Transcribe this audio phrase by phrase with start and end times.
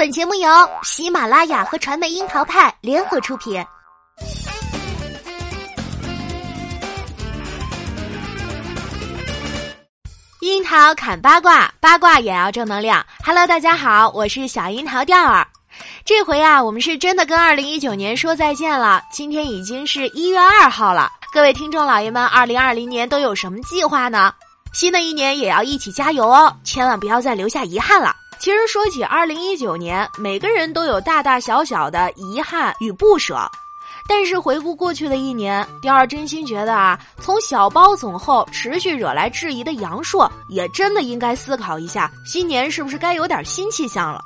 [0.00, 0.48] 本节目由
[0.82, 3.62] 喜马拉雅和传媒樱桃派联合出品。
[10.40, 13.04] 樱桃砍八卦，八卦也要正能量。
[13.22, 15.46] Hello，大家好，我是小樱桃调儿。
[16.06, 19.02] 这回啊，我们是真的跟二零一九年说再见了。
[19.12, 24.32] 今天已经是一月二号了，各位听众老爷们，二零二零年都有什么计划呢？
[24.72, 28.16] 新的一年也要一起加油哦，千万不要再留下遗憾了。
[28.40, 33.38] 其实说起二零一九年，每个人都有大大小小的遗憾与不舍。
[34.08, 44.24] 但是回顾过去的一年，第二真心觉得啊，从小包总后持续惹来质疑的杨烁，也真的应该思考一下，新年是不是该有点新气象了。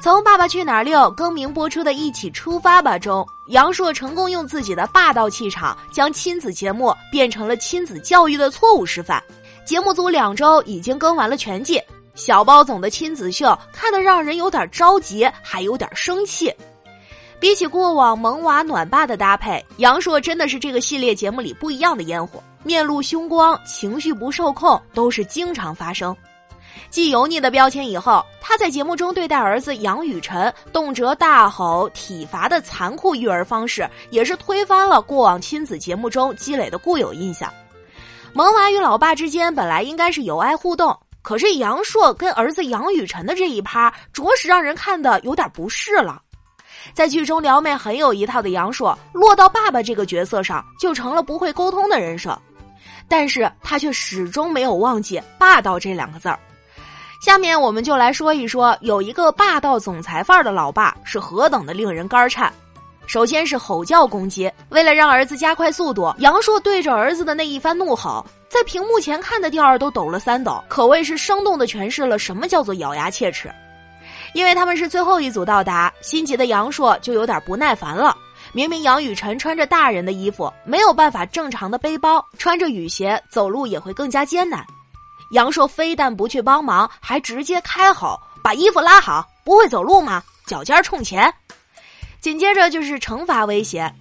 [0.00, 9.22] 从《爸爸去哪儿六》更名播出的《一起出发吧》中，杨烁成功用自己的霸道气场，将亲子节目变成了亲子教育的错误示范。
[9.66, 11.78] 节目组两周已经更完了全季。
[12.18, 16.52] 小包总的亲子秀看得让人有点着急，还有点生气。
[17.38, 22.42] 比起过往萌娃暖爸的搭配，杨烁真的是这个系列节目里不一样的烟火。
[22.64, 26.14] 面露凶光，情绪不受控，都是经常发生。
[26.90, 37.48] 继油腻的标签以后，他在节目中对待儿子杨雨辰动辄大吼、体罚的残酷育儿方式，也是推翻了过往亲子节目中积累的固有印象。
[38.32, 40.98] 萌娃与老爸之间本来应该是友爱互动。
[41.28, 46.22] 可是杨烁跟儿子杨雨辰的这一趴，着实让人看的有点不适了。
[46.94, 52.40] 在剧中撩妹很有一套的杨烁，落到爸爸这个角色上，就成了不会沟通的人设。
[53.08, 56.40] 但是他却始终没有忘记“霸道”这两个字儿。
[57.20, 62.50] 下面我们就来说一说，有一个霸道总裁范儿的老爸是何等的令人肝颤。
[63.08, 73.50] 首先是吼叫攻击，为了让儿子加快速度，杨烁对着儿子的那一番怒吼，在屏幕前看的调儿都抖了三抖，可谓是生动的诠释了什么叫做咬牙切齿。
[74.34, 78.14] 因为他们是最后一组到达，心急的杨烁就有点不耐烦了。
[78.52, 84.62] 明明杨雨辰穿着大人的衣服，没有办法正常的背包，穿着雨鞋走路也会更加艰难。
[85.30, 90.22] 杨烁非但不去帮忙，还直接开吼：“把衣服拉好，不会走路吗？
[90.46, 91.32] 脚尖冲前。”
[92.20, 93.92] 紧接着就是惩罚威胁，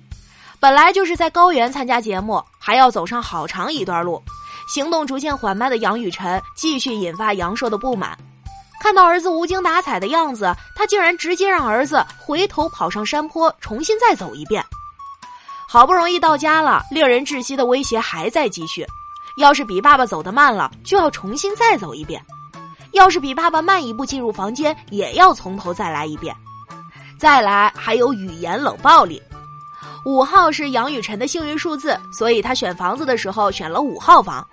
[0.60, 4.22] 本来就是在高原参加节目，还要走上好长一段路，
[4.68, 8.18] 行动逐渐缓慢的杨雨辰继续引发杨烁的不满。
[8.80, 14.64] 看到儿子无精打采的样子，他竟然直接让儿子回头跑上山坡，重新再走一遍。
[15.68, 18.86] 好不容易到家了，令人窒息的威胁还在继续。
[19.38, 22.20] 要是比爸爸走得慢了，就要重新再走一遍；
[22.94, 26.36] 要是比爸爸慢一步进入房间，也要从头再来一遍。
[27.18, 29.22] 再来，还有语言冷暴力。
[30.06, 34.48] 五号是杨雨辰的幸运数字，所以他选房子的时候选了五号房。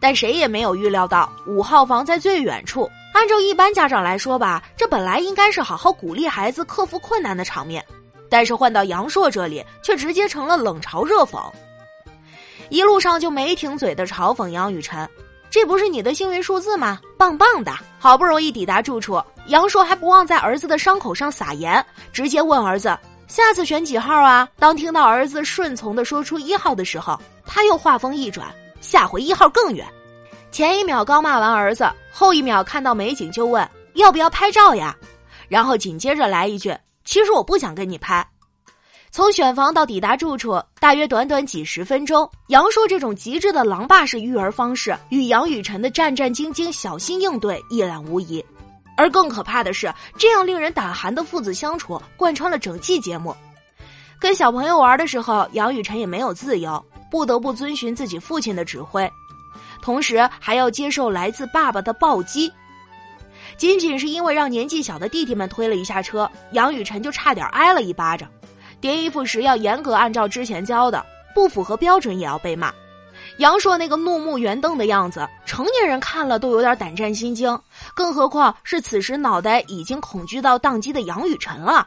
[0.00, 2.88] 但谁也没有预料到，五号房在最远处。
[3.14, 7.84] 按照一般家长来说吧，这本来应该是好好鼓励孩子克服困难的场面，
[8.28, 11.40] 但是换到杨烁这里，却直接成了冷嘲热讽。
[12.68, 15.08] 一路上就没停嘴的嘲讽杨雨辰。
[15.50, 17.00] 这不是你的幸运数字吗？
[17.16, 17.72] 棒棒的！
[17.98, 28.46] 好不容易抵达住处，杨硕还不忘在儿子的伤口上撒盐，直接问儿子：“下次选几号啊？”当听到儿子顺从的说出一号的时候，他又话锋一转
[28.80, 29.86] ：“下回一号更远。”
[30.52, 34.94] 前一秒刚骂完儿子，后一秒看到美景就问：“要不要拍照呀？”
[35.48, 38.26] 然后紧接着来一句：“其实我不想跟你拍。”
[39.10, 42.30] 从选房到抵达住处，大约短短几十分钟。
[42.48, 48.44] 杨烁这种极致的狼爸式育儿方式，与杨雨辰的战战兢兢、小心应对一览无遗。
[48.96, 53.34] 而更可怕的是，这样令人胆寒的父子相处贯穿了整季节目。
[54.20, 59.10] 跟小朋友玩的时候，杨雨辰也没有自由，不得不遵循自己父亲的指挥，
[59.80, 62.52] 同时还要接受来自爸爸的暴击。
[63.56, 68.28] 仅仅是因为让年纪小的弟弟们推了一下车，杨雨辰就差点挨了一巴掌。
[68.80, 72.72] 叠衣服时要严格按照之前教的，不符合标准也要被骂。
[73.38, 77.56] 杨硕那个怒目圆瞪的样子，成年人看了都有点胆战心惊，
[77.94, 81.86] 更何况是此时脑袋已经恐惧到宕机的杨雨辰了。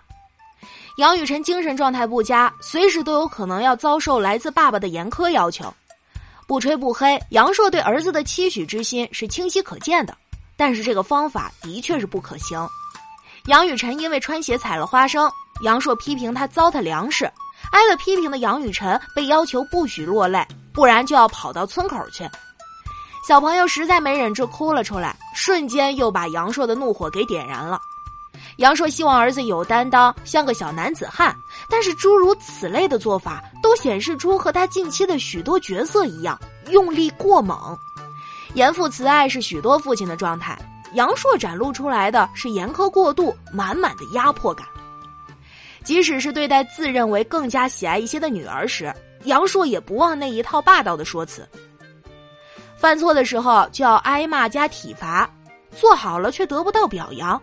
[0.97, 5.73] 杨雨辰精神状态不佳，随时都有可能要遭受来自爸爸的严苛要求。
[6.47, 10.15] 不吹不黑，杨硕对儿子的期许之心是清晰可见的，
[10.57, 12.59] 但是这个方法的确是不可行。
[13.47, 15.31] 杨雨辰因为穿鞋踩了花生。
[15.61, 17.25] 杨烁批评他糟蹋粮食，
[17.71, 22.27] 挨了批评的杨雨辰被要求不许落泪，不然就要跑到村口去。
[23.27, 27.79] 小朋友实在没忍住哭了出来，瞬间又把杨烁的怒火给点燃了。
[28.57, 31.35] 杨硕希望儿子有担当，像个小男子汉，
[31.69, 37.77] 但是诸如此类的做法都显示出和他近期的许多角色一样，用力过猛。
[38.55, 40.57] 严父慈爱是许多父亲的状态。
[40.93, 44.67] 杨烁展露出来的是严苛过度、满满的压迫感。
[45.83, 48.93] 即使是对待自认为更加喜爱一些的女儿时，
[49.23, 51.47] 杨烁也不忘那一套霸道的说辞。
[52.75, 55.29] 犯错的时候就要挨骂加体罚，
[55.75, 57.39] 做好了却得不到表扬。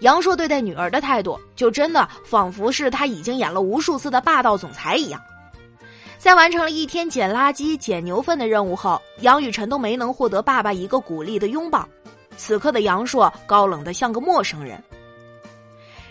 [0.00, 5.20] 杨硕对待女儿的态度，就真的仿佛是他已经演了无数次的霸道总裁一样。
[6.16, 11.86] 在完成了一天捡垃圾、捡牛粪的任务后，杨雨晨都没能获得爸爸一个鼓励的拥抱。
[12.36, 14.82] 此刻的杨硕高冷的像个陌生人。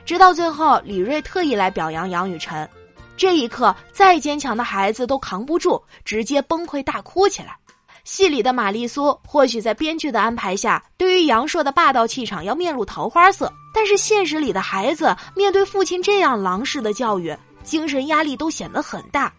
[0.10, 2.68] 直到最后，李锐特意来表扬杨雨晨，
[3.16, 7.56] 这一刻，再坚强的孩子都扛不住，直接崩溃大哭起来。
[8.06, 19.32] 戏里的玛丽苏或许在编剧的安排下，对于杨烁的霸道气场要面露桃花色，但是现实里的孩子面对父亲这样狼式的教育，精神压力都显得很大。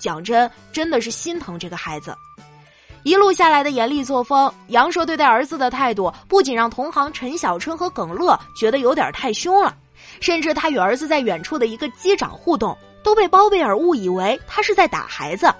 [0.00, 2.12] 讲真，真的是心疼这个孩子。
[3.04, 9.72] 一路下来的严厉作风，杨烁对待儿子的态度，不仅让同行陈小春和耿乐觉得有点太凶了，
[10.20, 15.52] 甚至他与儿子在远处的一个击掌互动，都被包贝尔误以为他是在打孩子。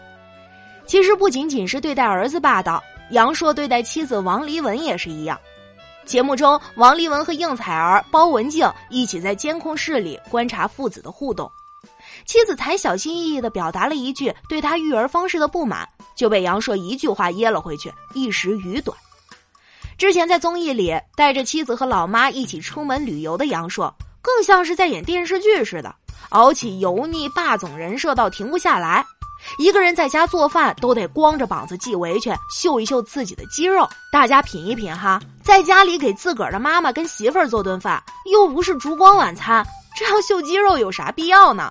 [0.86, 5.38] 其实不仅仅是对待儿子霸道，杨烁对待妻子王黎文也是一样。
[6.06, 11.50] 节目中，王黎文和应采儿、包文婧一起在监控室里观察父子的互动，
[12.24, 15.86] 妻子才小心翼翼地表达了一句对他育儿方式的不满，
[16.16, 18.96] 就被杨烁一句话噎了回去，一时语短。
[19.98, 25.94] 之前在综艺里带着妻子和老妈一起出门旅游的杨烁，更像是在演电视剧似的，
[26.30, 29.04] 熬起油腻霸总人设到停不下来。
[29.56, 33.88] 一个人在家做饭都得光着膀子系围裙，秀一秀自己的肌肉。
[34.12, 39.64] 大家品一品哈，在家里给自个儿的妈妈跟媳妇儿做顿饭，又不是烛光晚餐，
[39.96, 41.70] 这样秀肌肉有啥必要呢？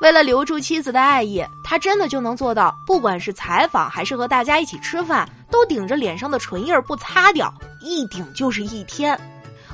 [0.00, 9.18] 为了留住妻子的爱意，他真的就能做到，不管是采访还是和大家一起吃饭，都顶着脸上的唇印儿不擦掉，一顶就是一天。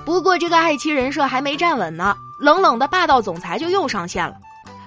[0.09, 4.35] 不过这个爱妻人设还没站稳呢，冷冷的霸道总裁就又上线了。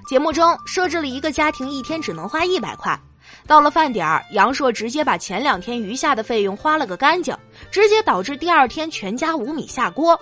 [0.08, 3.00] 节目中设置了一个家庭一天只能花一百块，
[3.46, 7.38] 到了饭点儿，杨烁直接把前两天余下的费用花了个干净，
[7.70, 10.20] 直接导致第二天全家无米下锅。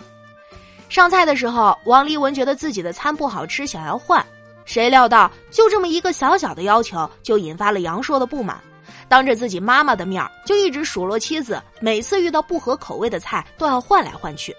[0.90, 4.22] 上菜的时候，王丽文觉得自己的餐不好吃，想要换，
[4.66, 8.62] 谁料到就这么一个小小的要求，就引发了杨烁的不满，
[9.08, 14.54] 当着自己妈妈的面就一直数落妻子，每次遇到不合口味的菜都要换来换去，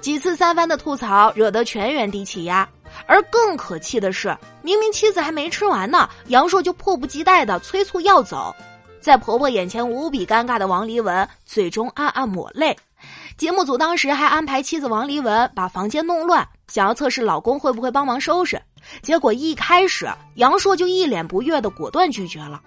[0.00, 2.68] 几次三番的吐槽，惹得全员低气压。
[3.06, 8.54] 而更可气的是，明明妻子还没吃完呢，杨烁就迫不及待的催促要走，
[9.00, 12.76] 在婆婆眼前无比尴尬的王黎文最终暗暗抹泪。
[13.36, 18.60] 节目组当时还安排妻子王黎文把房间弄乱，想要测试老公会不会帮忙收拾，
[19.02, 22.60] 结果一开始杨烁就一脸不悦的果断拒绝了。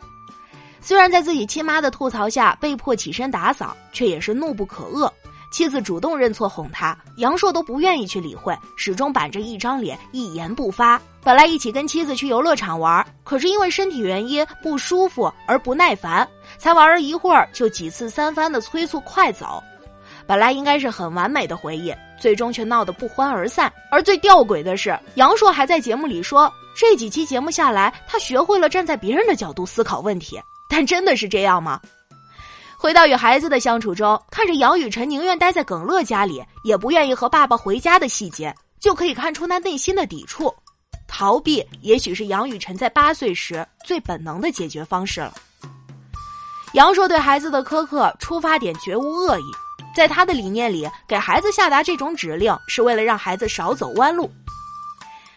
[0.80, 5.12] 虽然在自己亲妈的吐槽下被迫起身打扫，却也是怒不可遏。
[5.51, 11.00] 妻子主动认错哄他，杨烁都不愿意去理会，始终板着一张脸，一言不发。
[11.24, 16.27] 本来一起跟妻子去游乐场玩，可是因为身体原因不舒服而不耐烦，
[16.57, 19.62] 才玩了一会儿就几次三番的催促快走。
[20.25, 23.71] 本来应该是很完美的回忆，最终却闹得不欢而散。
[23.92, 30.42] 而最吊诡的是，杨烁还在节目里说，这几期节目下来，他学会了站在别人的角度思考问题。
[30.69, 31.81] 但真的是这样吗？
[32.81, 40.51] 回到与孩子的相处中，看着杨雨晨宁愿待在耿乐家里，也不愿意和爸爸回家的细节，就可以看出他内心的抵触。
[41.08, 45.32] 逃避也许是杨雨晨在八岁时最本能的解决方式了。
[46.74, 49.44] 杨硕对孩子的苛刻出发点绝无恶意，
[49.96, 54.27] 在他的理念里，给孩子下达这种指令是为了让孩子少走弯路。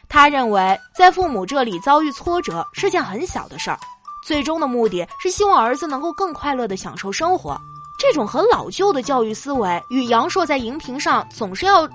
[0.09, 3.79] 他认为，在父母这里遭遇挫折是件很小的事儿。
[4.25, 7.61] 最终的目的是希望儿子能够更快乐的享受生活，
[7.99, 11.87] 这种很老旧的教育思维与杨烁在荧屏上总是要，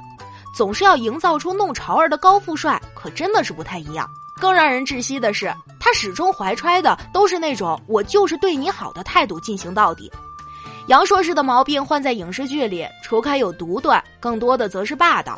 [0.56, 4.08] 总是要营造出弄潮儿的高富帅，可真的是不太一样。
[4.40, 10.10] 更让人窒息的是，他始终怀揣的都是那种我就是对你好的态度进行到底。
[10.86, 15.38] 杨硕式的毛病换在影视剧里，除开有独断，更多的则是霸道。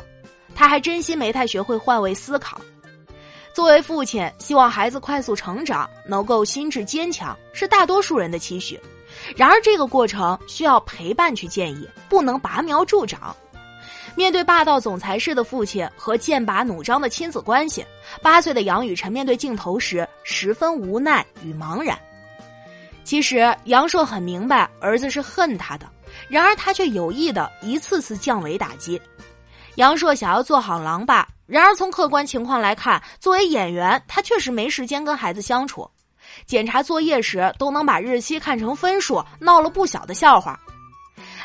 [0.54, 2.60] 他还真心没太学会换位思考。
[3.54, 8.80] 作为父亲，希望孩子快速成长，能够心智坚强，是大多数人的期许。
[9.36, 13.34] 然而，这个过程需要陪伴去建议，不能拔苗助长。
[14.14, 17.84] 面对霸道总裁式的父亲和剑拔弩张的亲子关系，
[18.22, 21.98] 八岁的杨雨晨面对镜头时十分无奈与茫然。
[23.04, 25.86] 其实，杨烁很明白儿子是恨他的，
[26.28, 29.00] 然而他却有意的一次次降维打击。
[29.74, 31.28] 杨烁想要做好狼爸。
[31.46, 35.88] 然而，从客观情况来看，作为演员，他确实没时间跟孩子相处。
[36.46, 40.58] 检查作业时，都能把日期看成分数，闹了不小的笑话。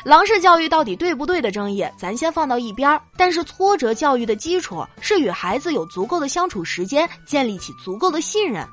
[0.04, 3.02] 狼式教育到底对不对的争议，咱先放到一边儿。
[3.16, 8.66] 但是挫折教育的基础是与孩子有足够的相处时间，建立起足够的信任。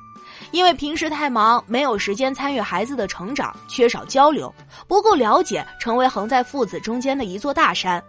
[0.52, 4.54] 因为平时太忙，没有时间参与孩子的成长，缺少交流，
[4.88, 8.02] 不够了解，成为横在父子中间的一座大山。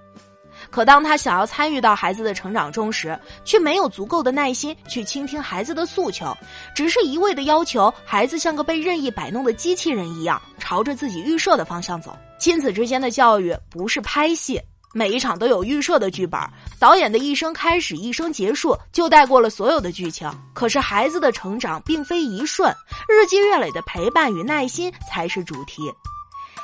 [0.77, 6.37] 可当他想要参与到孩子的成长中时，却没有足够的耐心去倾听孩子的诉求，
[6.75, 12.15] 只是一味的要求孩子像个被任意摆弄的机器人一样，朝着自己预设的方向走。
[12.39, 14.61] 亲子之间的教育不是拍戏，
[14.93, 16.39] 每一场都有预设的剧本，
[16.79, 20.31] 导演的一生开始，一生结束，就带过了所有的剧情。
[20.53, 22.71] 可是孩子的成长并非一瞬，
[23.09, 25.91] 日积月累的陪伴与耐心才是主题。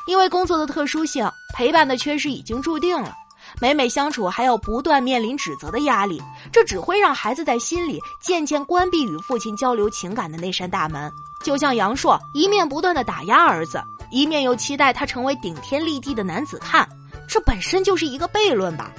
[0.07, 3.17] 因为工作的特殊性，陪伴的缺失已经注定了。
[3.63, 11.09] 每每相处，还要不断面临指责的压力，这只会让孩子在心里渐渐关闭与父亲交流情感的那扇大门。
[11.45, 16.89] 就像杨烁一面不断的打压儿子，一面又期待他成为顶天立地的男子汉，
[17.29, 18.91] 这本身就是一个悖论吧。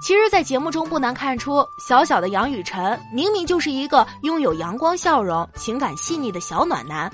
[0.00, 7.12] 其实，在节目中不难看出，小小的杨雨晨明明就是一个拥有阳光笑容、情感细腻的小暖男，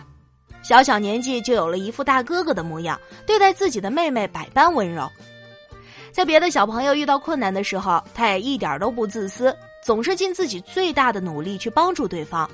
[0.62, 2.96] 小小年纪就有了一副大哥哥的模样，
[3.26, 5.10] 对待自己的妹妹百般温柔。
[6.14, 9.52] 在别的小朋友遇到困难的时候，他也一点都不自私，
[9.82, 12.48] 总是尽自己最大的努力去帮助对方。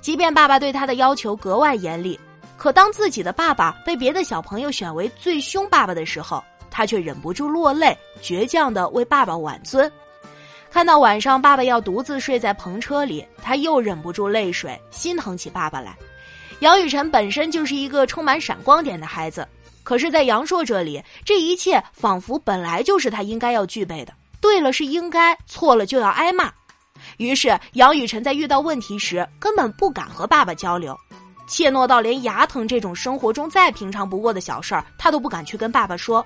[0.00, 2.18] 即便爸爸对他的要求格外严厉，
[2.56, 9.88] 可当自己的爸爸被别的小朋友选为最凶爸爸的时候，他却忍不住落泪，倔强的为爸爸挽尊。
[10.68, 15.96] 看到晚上爸爸要独自睡在篷车里，他又忍不住泪水，心疼起爸爸来。
[16.58, 19.46] 杨雨晨本身就是一个充满闪光点的孩子。
[19.82, 24.12] 可是，在杨烁这里，这一切仿佛本来就是他应该要具备的。
[24.40, 26.52] 对了是应该，错了就要挨骂。
[27.16, 30.96] 于是，杨雨晨在遇到问题时，根本不敢和爸爸交流，
[31.48, 36.24] 怯懦到连牙疼这种生活中再平常不过的小事儿，他都不敢去跟爸爸说。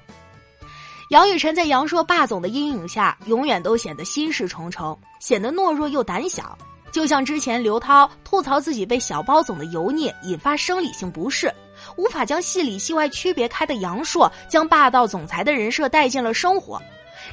[1.11, 6.57] 杨雨晨在杨烁霸总的阴影下，永远都显得心事重重，显得懦弱又胆小。
[6.97, 11.53] 就像之前刘涛吐槽自己被小包总的油腻引发生理性不适。
[11.95, 16.81] 无法将戏里戏外区别开的杨烁，将霸道总裁的人设带进了生活，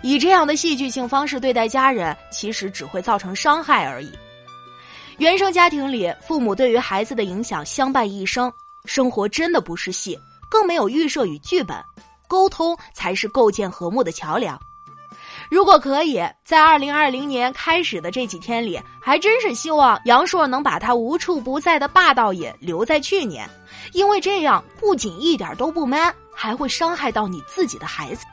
[0.02, 4.12] 以这样的戏剧性方式对待家人，其实只会造成伤害而已。
[5.18, 8.52] 原生家庭里，父母对于孩子的影响相伴一生，
[8.84, 11.82] 生活真的不是戏，更没有预设与剧本，
[12.28, 14.60] 沟通才是构建和睦的桥梁。
[15.54, 23.48] 如果可以在二零二零年开始的这几天里，还真是希望杨硕能把他无处不在的霸道瘾留在去年，
[23.92, 28.26] 因为这样不仅一点都不 man，还会伤害到你自己的孩子。